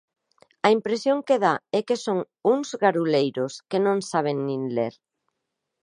[0.67, 2.17] A impresión que dá é que son
[2.53, 4.93] uns garuleiros que non saben nin ler.